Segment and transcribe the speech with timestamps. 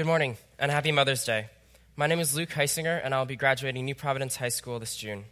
[0.00, 1.48] Good morning and happy Mother's Day.
[1.94, 5.26] My name is Luke Heisinger, and I'll be graduating New Providence High School this June.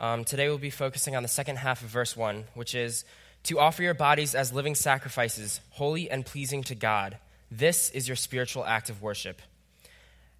[0.00, 3.04] Um, today we'll be focusing on the second half of verse 1, which is
[3.42, 7.18] to offer your bodies as living sacrifices, holy and pleasing to God.
[7.50, 9.42] This is your spiritual act of worship.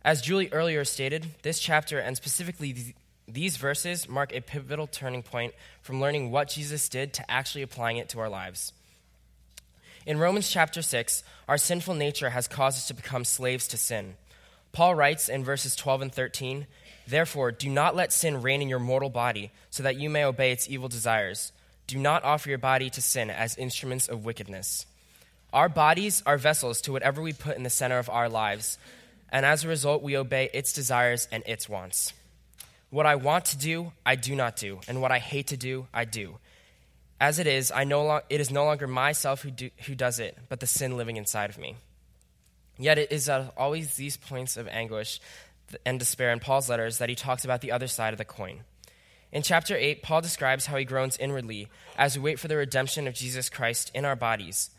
[0.03, 2.95] As Julie earlier stated, this chapter and specifically
[3.29, 7.99] these verses mark a pivotal turning point from learning what Jesus did to actually applying
[7.99, 8.73] it to our lives.
[10.11, 14.17] In Romans chapter 6, our sinful nature has caused us to become slaves to sin.
[14.73, 16.67] Paul writes in verses 12 and 13
[17.07, 20.51] Therefore, do not let sin reign in your mortal body, so that you may obey
[20.51, 21.53] its evil desires.
[21.87, 24.85] Do not offer your body to sin as instruments of wickedness.
[25.53, 28.79] Our bodies are vessels to whatever we put in the center of our lives,
[29.31, 32.15] and as a result, we obey its desires and its wants.
[32.91, 35.87] What I want to do, I do not do, and what I hate to do,
[35.95, 36.39] I do.
[37.21, 40.19] As it is, I no lo- it is no longer myself who, do, who does
[40.19, 41.77] it, but the sin living inside of me.
[42.79, 45.21] Yet it is uh, always these points of anguish
[45.85, 48.61] and despair in Paul's letters that he talks about the other side of the coin.
[49.33, 53.07] In chapter 8, Paul describes how he groans inwardly as we wait for the redemption
[53.07, 54.71] of Jesus Christ in our bodies.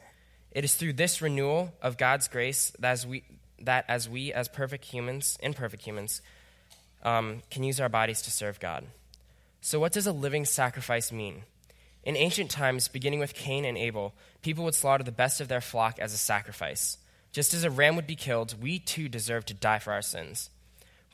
[0.51, 3.23] It is through this renewal of God's grace that as we,
[3.61, 6.21] that as, we as perfect humans, imperfect humans,
[7.03, 8.85] um, can use our bodies to serve God.
[9.61, 11.43] So, what does a living sacrifice mean?
[12.03, 15.61] In ancient times, beginning with Cain and Abel, people would slaughter the best of their
[15.61, 16.97] flock as a sacrifice.
[17.31, 20.49] Just as a ram would be killed, we too deserve to die for our sins.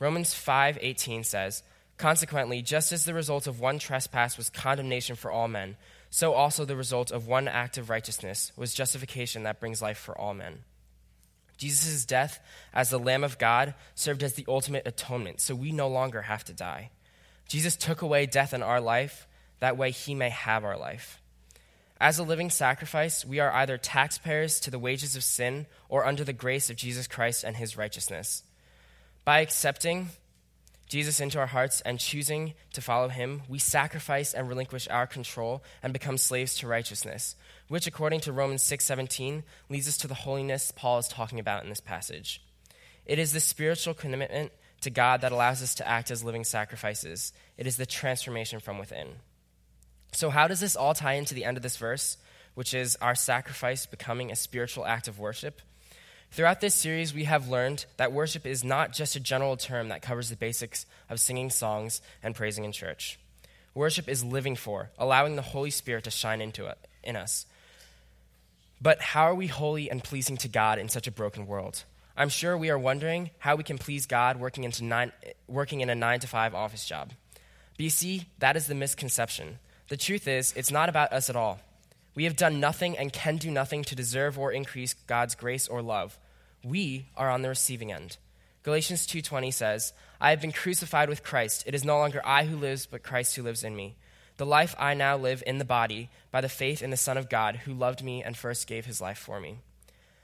[0.00, 1.62] Romans 5:18 says,
[1.98, 5.76] "Consequently, just as the result of one trespass was condemnation for all men,
[6.10, 10.16] so also the result of one act of righteousness was justification that brings life for
[10.16, 10.64] all men."
[11.58, 12.40] Jesus' death
[12.72, 16.44] as the Lamb of God served as the ultimate atonement, so we no longer have
[16.44, 16.90] to die.
[17.46, 19.26] Jesus took away death in our life
[19.60, 21.20] that way, he may have our life.
[22.00, 26.22] As a living sacrifice, we are either taxpayers to the wages of sin or under
[26.22, 28.44] the grace of Jesus Christ and his righteousness.
[29.24, 30.10] By accepting
[30.88, 35.62] Jesus into our hearts and choosing to follow him, we sacrifice and relinquish our control
[35.82, 37.36] and become slaves to righteousness,
[37.66, 41.68] which according to Romans 6:17 leads us to the holiness Paul is talking about in
[41.68, 42.42] this passage.
[43.04, 44.52] It is the spiritual commitment
[44.82, 47.32] to God that allows us to act as living sacrifices.
[47.56, 49.16] It is the transformation from within.
[50.18, 52.16] So, how does this all tie into the end of this verse,
[52.56, 55.62] which is our sacrifice becoming a spiritual act of worship?
[56.32, 60.02] Throughout this series, we have learned that worship is not just a general term that
[60.02, 63.20] covers the basics of singing songs and praising in church.
[63.74, 67.46] Worship is living for, allowing the Holy Spirit to shine into it, in us.
[68.82, 71.84] But how are we holy and pleasing to God in such a broken world?
[72.16, 75.12] I'm sure we are wondering how we can please God working, into nine,
[75.46, 77.12] working in a nine to five office job.
[77.76, 79.60] But you see, that is the misconception.
[79.88, 81.60] The truth is, it's not about us at all.
[82.14, 85.80] We have done nothing and can do nothing to deserve or increase God's grace or
[85.80, 86.18] love.
[86.62, 88.18] We are on the receiving end.
[88.64, 91.62] Galatians 2:20 says, "I have been crucified with Christ.
[91.64, 93.96] It is no longer I who lives, but Christ who lives in me.
[94.36, 97.30] The life I now live in the body by the faith in the Son of
[97.30, 99.58] God who loved me and first gave his life for me."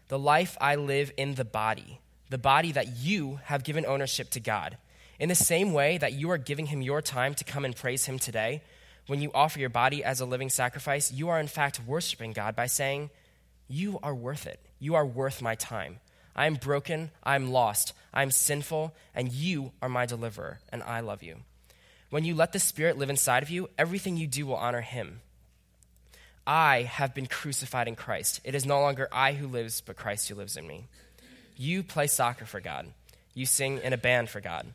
[0.09, 4.41] The life I live in the body, the body that you have given ownership to
[4.41, 4.77] God.
[5.19, 8.05] In the same way that you are giving him your time to come and praise
[8.05, 8.63] him today,
[9.07, 12.57] when you offer your body as a living sacrifice, you are in fact worshiping God
[12.57, 13.11] by saying,
[13.69, 14.61] You are worth it.
[14.79, 15.99] You are worth my time.
[16.37, 17.11] I am broken.
[17.23, 17.93] I am lost.
[18.13, 21.39] I am sinful, and you are my deliverer, and I love you.
[22.11, 25.21] When you let the Spirit live inside of you, everything you do will honor Him.
[26.47, 28.41] I have been crucified in Christ.
[28.45, 30.85] It is no longer I who lives, but Christ who lives in me.
[31.57, 32.89] You play soccer for God.
[33.35, 34.67] You sing in a band for God.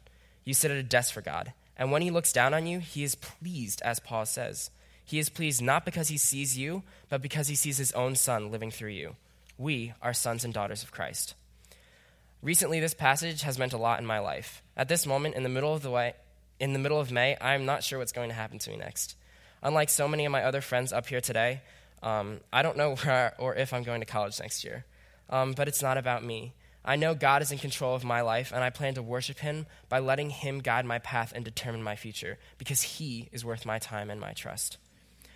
[0.44, 1.54] You sit at a desk for God.
[1.80, 4.70] And when he looks down on you, he is pleased, as Paul says.
[5.06, 8.52] He is pleased not because he sees you, but because he sees his own son
[8.52, 9.16] living through you.
[9.58, 11.36] We are sons and daughters of Christ.
[12.44, 14.62] Recently, this passage has meant a lot in my life.
[14.76, 16.14] At this moment, in the middle of the way,
[16.60, 18.76] in the middle of May, I am not sure what's going to happen to me
[18.76, 19.16] next.
[19.64, 21.62] Unlike so many of my other friends up here today,
[22.04, 24.86] um, I don't know where or if I'm going to college next year.
[25.30, 26.54] Um, but it's not about me.
[26.84, 29.66] I know God is in control of my life, and I plan to worship Him
[29.90, 33.80] by letting Him guide my path and determine my future, because He is worth my
[33.80, 34.78] time and my trust.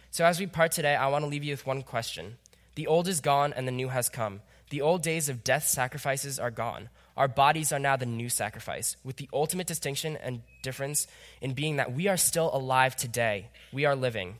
[0.09, 2.37] So, as we part today, I want to leave you with one question
[2.75, 4.41] The old is gone, and the new has come.
[4.69, 6.89] The old days of death sacrifices are gone.
[7.15, 11.05] Our bodies are now the new sacrifice, with the ultimate distinction and difference
[11.41, 13.49] in being that we are still alive today.
[13.71, 14.37] We are living.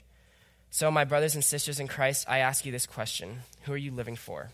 [0.71, 3.91] So, my brothers and sisters in Christ, I ask you this question Who are you
[3.91, 4.49] living for?